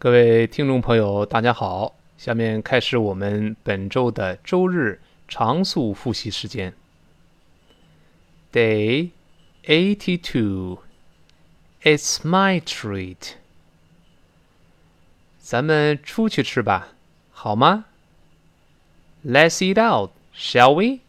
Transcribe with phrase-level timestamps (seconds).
[0.00, 1.96] 各位听众朋友，大家好！
[2.16, 6.72] 下面开始我们本周的周日常速复习时间。
[8.52, 9.10] Day
[9.64, 10.78] eighty-two.
[11.82, 13.32] It's my treat.
[15.40, 16.90] 咱们出去吃吧，
[17.32, 17.86] 好吗
[19.26, 21.00] ？Let's eat out, shall we?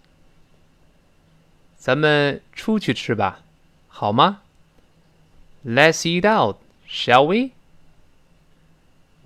[1.77, 3.44] 咱们出去吃吧，
[3.88, 4.41] 好吗
[5.63, 6.58] ？Let's eat out,
[6.89, 7.52] shall we?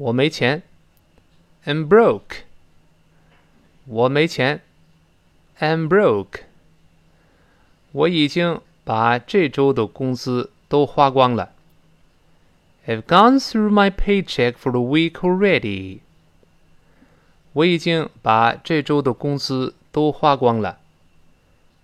[0.02, 0.62] 我没钱，
[1.64, 2.42] I'm broke。
[3.86, 4.60] 我没钱，
[5.58, 6.40] I'm broke。
[7.92, 11.52] 我已经把这周的工资都花光了。
[12.86, 16.00] I've gone through my paycheck for the week already。
[17.52, 20.78] 我已经把这周的工资都花光了。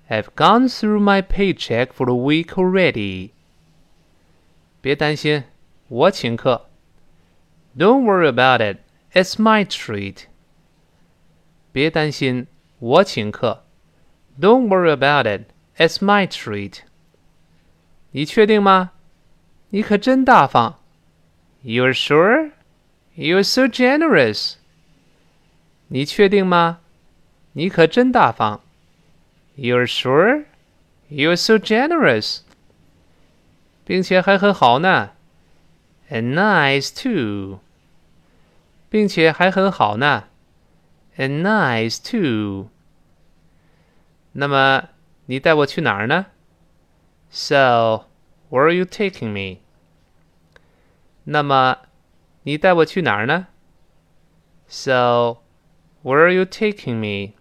[0.09, 3.31] I've gone through my paycheck for the week already.
[4.81, 5.45] 别担心，
[5.89, 6.67] 我请客。
[7.79, 8.79] Don't worry about it.
[9.13, 10.27] It's my treat.
[11.73, 12.47] 别担心，
[12.79, 13.65] 我请客。
[14.41, 15.47] Don't worry about it.
[15.77, 16.81] It's my treat.
[18.13, 18.93] 你确定吗？
[19.71, 20.79] 你可真大方。
[21.65, 22.53] You're sure?
[23.17, 24.55] You're so generous.
[25.89, 26.81] 你确定吗？
[27.53, 28.61] 你可真大方。
[29.57, 30.45] you're sure?
[31.11, 32.41] You're so generous.
[33.85, 35.11] 并且还很好呢。
[36.11, 37.61] And nice too.
[38.89, 40.25] 并且还很好呢。
[41.17, 42.71] And nice too.
[44.33, 44.89] 那么
[45.27, 46.27] 你带我去哪儿呢？
[47.31, 48.07] So,
[48.51, 49.61] where are you taking me?
[51.25, 51.79] 那么
[52.43, 53.47] 你带我去哪儿呢？
[54.67, 55.39] So,
[56.03, 57.35] where are you taking me?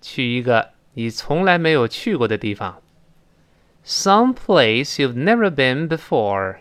[0.00, 2.80] 去一个你从来没有去过的地方。
[3.84, 6.58] Some place you've never been before。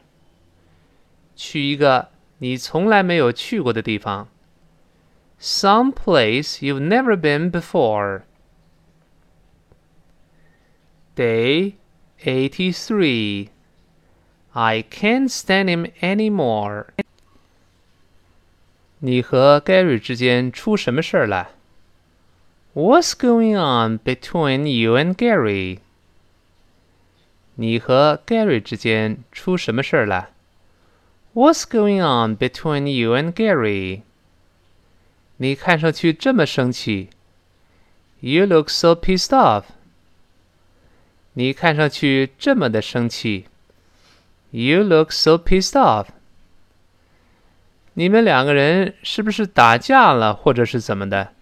[1.35, 2.08] 去一个
[2.39, 4.27] 你从来没有去过的地方。
[5.39, 8.21] Some place you've never been before.
[11.15, 11.75] Day
[12.23, 13.49] eighty-three.
[14.51, 16.87] I can't stand him anymore.
[18.99, 21.51] 你和 Gary 之间出什么事儿了？
[22.73, 25.79] What's going on between you and Gary？
[27.55, 30.29] 你和 Gary 之间出什么事儿了
[31.33, 34.01] ？What's going on between you and Gary？
[35.37, 37.09] 你看上去这么生气。
[38.21, 39.65] You look so pissed off。
[41.33, 43.47] 你看上去这么的生气。
[44.51, 46.07] You look so pissed off。
[47.95, 51.33] 你们两个人是不是打架了，或者是怎么的？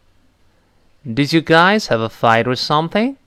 [1.06, 3.18] Did you guys have a fight or something?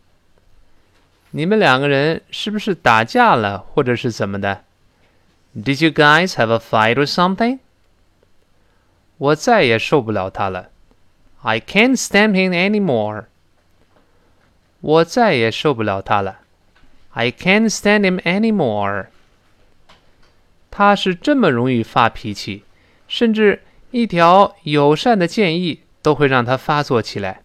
[1.31, 4.64] 你们两个人是不是打架了，或者是怎么的
[5.54, 7.60] ？Did you guys have a fight or something?
[9.19, 10.70] 我再也受不了他了。
[11.42, 13.26] I can't stand him anymore.
[14.81, 16.41] 我再也受不了他了。
[17.12, 19.06] I can't stand him anymore.
[20.70, 22.64] 他是这么容易发脾气，
[23.09, 27.41] 甚至一条友善的建议都会让他发作起来。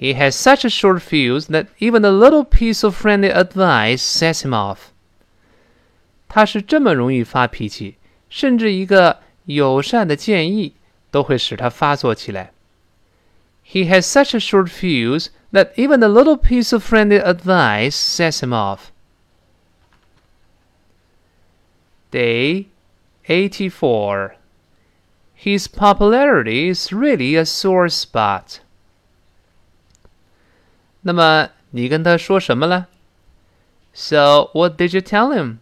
[0.00, 4.42] He has such a short fuse that even a little piece of friendly advice sets
[4.42, 4.91] him off.
[6.32, 7.96] 他是这么容易发脾气，
[8.28, 10.74] 甚至一个友善的建议
[11.10, 12.52] 都会使他发作起来。
[13.64, 18.52] He has such a short fuse that even a little piece of friendly advice sets him
[18.52, 18.90] off.
[22.10, 22.66] Day
[23.26, 24.36] 84.
[25.34, 28.60] His popularity is really a sore spot.
[31.02, 32.88] 那么你跟他说什么了？
[33.92, 35.58] So what did you tell him？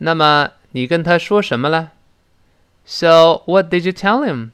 [0.00, 1.92] 那么你跟他说什么了？
[2.84, 4.50] So what did you tell him？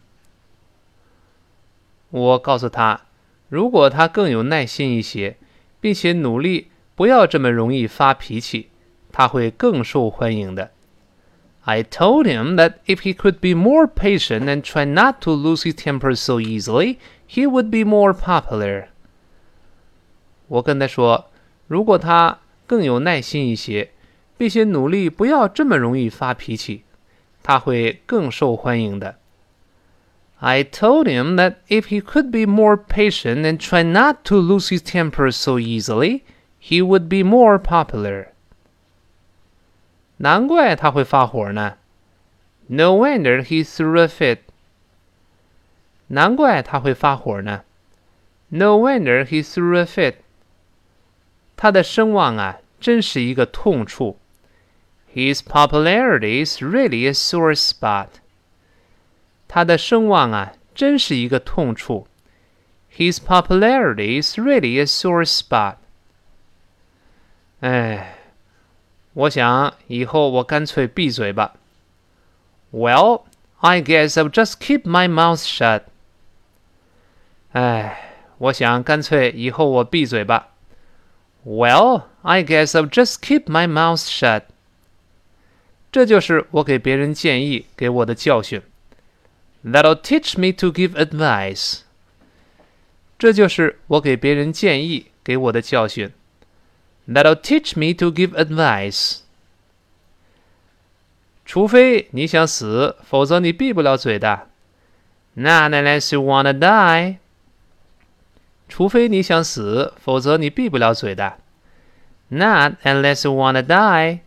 [2.11, 3.03] 我告诉他，
[3.49, 5.37] 如果他更有耐心一些，
[5.81, 8.69] 并且努力不要这么容易发脾气，
[9.11, 10.71] 他会更受欢迎的。
[11.65, 15.75] I told him that if he could be more patient and try not to lose his
[15.75, 16.97] temper so easily,
[17.29, 18.87] he would be more popular.
[20.49, 21.31] 我跟他说，
[21.69, 23.91] 如果他更有耐心一些，
[24.37, 26.83] 并且努力不要这么容易发脾气，
[27.43, 29.17] 他会更受欢迎的。
[30.39, 34.83] I told him that if he could be more patient and try not to lose his
[34.83, 36.23] temper so easily,
[36.61, 38.29] he would be more popular.
[40.17, 41.75] 难怪他会发火呢。
[42.67, 44.39] No wonder he threw a fit.
[46.09, 47.63] 难怪他会发火呢。
[48.49, 50.17] No wonder he threw a fit.
[51.57, 54.19] 他的声望啊，真是一个痛处。
[55.17, 58.09] His popularity is really a sore spot.
[59.47, 62.09] 他的声望啊，真是一个痛处。
[62.91, 65.77] His popularity is really a sore spot.
[67.61, 68.17] 哎，
[69.13, 71.55] 我想以后我干脆闭嘴吧。
[72.73, 73.25] Well,
[73.61, 75.83] I guess I'll just keep my mouth shut.
[77.53, 80.49] 哎，我想干脆以后我闭嘴吧。
[81.45, 84.45] Well, I guess I'll just keep my mouth shut.
[85.92, 88.62] 这就是我给别人建议给我的教训。
[89.64, 91.80] That'll teach me to give advice.
[93.18, 96.12] 这就是我给别人建议给我的教训。
[97.08, 99.20] That'll teach me to give advice.
[101.46, 104.50] 除非你想死，否则你闭不了嘴的。
[105.34, 107.18] Not unless you wanna die.
[108.68, 111.38] 除非你想死，否则你闭不了嘴的。
[112.28, 114.20] Not unless you wanna die.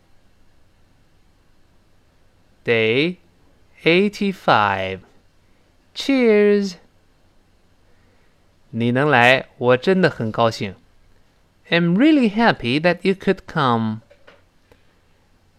[2.64, 3.18] Day
[3.84, 5.00] eighty-five.
[5.94, 6.76] Cheers.
[8.72, 10.76] 你能来，我真的很高兴。
[11.70, 14.02] I'm really happy that you could come.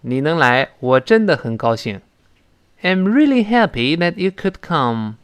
[0.02, 2.00] 你能来，我真的很高兴。
[2.82, 5.14] I'm really happy that you could come.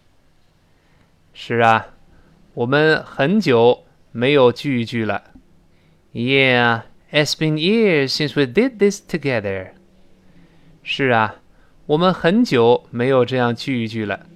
[1.34, 1.88] 是啊，
[2.54, 5.32] 我们很久没有聚一聚了。
[6.12, 6.82] Yeah,
[7.12, 9.72] it's been years since we did this together.
[10.82, 11.36] 是啊，
[11.86, 14.26] 我们很久没有这样聚一聚了。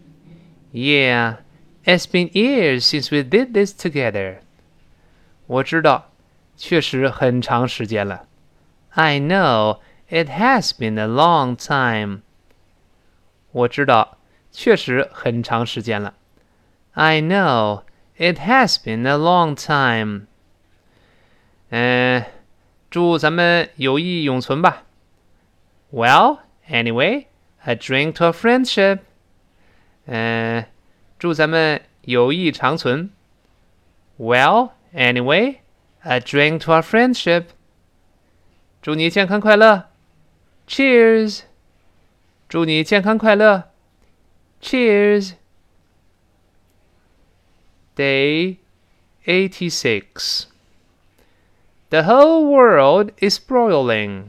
[0.73, 1.37] Yeah,
[1.85, 4.39] it's been years since we did this together.
[5.47, 6.11] 我知道，
[6.57, 8.27] 确实很长时间了。
[8.91, 9.79] I know
[10.09, 12.23] it has been a long time.
[13.53, 14.19] 我知道，
[14.51, 16.15] 确实很长时间了。
[16.93, 17.83] I know
[18.17, 20.27] it has been a long time.
[21.71, 22.25] 嗯，
[22.91, 24.85] 祝咱们友谊永存吧。
[25.93, 26.39] Well,
[26.69, 27.27] anyway,
[27.65, 29.01] a drink to our friendship.
[30.07, 30.67] 嗯，
[31.19, 33.11] 祝咱们友谊长存。
[34.19, 35.57] Well, anyway,
[36.03, 37.47] a drink to our friendship.
[38.81, 39.91] 祝你健康快乐。
[40.69, 41.43] Cheers.
[42.49, 43.71] 祝你健康快乐。
[44.61, 45.33] Cheers.
[47.97, 48.59] Day
[49.25, 50.47] 86.
[51.89, 54.27] The whole world is broiling.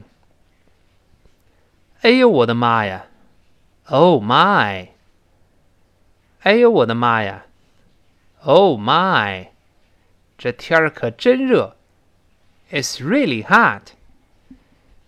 [2.00, 3.06] 哎呦我的妈呀
[3.86, 4.88] ！Oh my！
[6.40, 7.46] 哎呦我的妈呀！
[8.42, 9.48] Oh my！
[10.36, 11.76] 这天儿可真热。
[12.70, 13.92] It's really hot。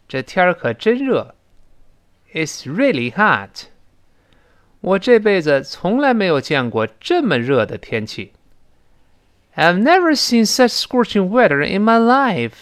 [0.08, 1.34] 这天儿可真热。
[2.32, 3.66] It's really hot。
[4.81, 8.32] 我这辈子从来没有见过这么热的天气。
[9.54, 12.52] I've never seen such scorching weather in my life.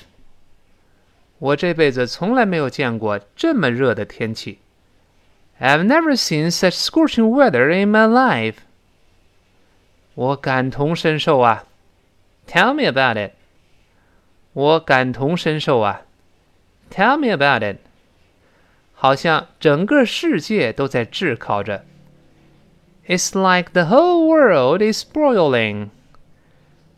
[1.38, 4.58] 我这辈子从来没有见过这么热的天气。
[5.60, 8.58] I've never seen such scorching weather in my life.
[10.14, 11.64] 我感同身受啊！
[12.46, 13.32] Tell me about it.
[14.52, 16.02] 我感同身受啊！
[16.90, 17.78] Tell me about it.
[18.94, 21.85] 好像整个世界都在炙烤着。
[23.06, 25.90] It's like the whole world is broiling.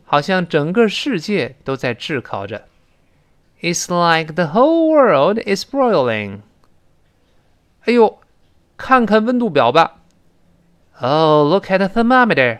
[0.03, 2.67] 好像整个世界都在炙烤着。
[3.61, 6.41] It's like the whole world is broiling.
[7.85, 8.19] 哎呦，
[8.77, 9.99] 看看温度表吧。
[10.99, 12.59] Oh, look at the thermometer.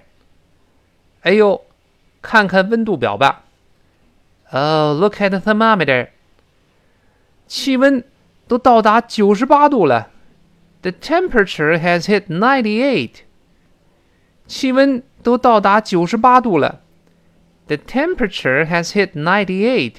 [1.22, 1.64] 哎呦，
[2.22, 3.44] 看看温度表吧。
[4.52, 6.10] Oh, look at the thermometer.
[7.48, 8.04] 气温
[8.48, 10.10] 都到达九十八度了。
[10.82, 13.22] The temperature has hit ninety-eight.
[14.48, 16.82] 气温都到达九十八度了。
[17.68, 19.98] The temperature has hit ninety-eight.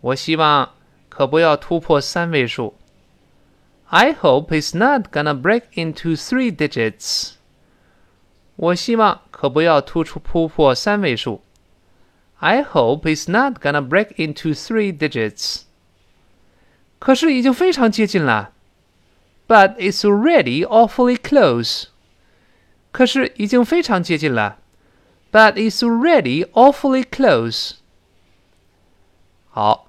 [0.00, 0.70] 我希望
[1.08, 2.74] 可不要突破三位数。
[3.88, 7.32] I hope it's not gonna break into three digits.
[8.56, 11.42] 我希望可不要突出突破三位数。
[12.38, 15.62] I hope it's not gonna break into three digits.
[16.98, 18.52] 可是已经非常接近了。
[19.46, 21.86] But it's already awfully close.
[22.90, 24.58] 可是已经非常接近了。
[25.32, 27.72] but it's already awfully close.
[29.48, 29.88] 好，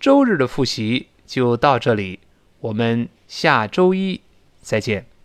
[0.00, 2.18] 周日的复习就到这里，
[2.58, 4.21] 我们 下周一
[4.61, 5.16] 再见。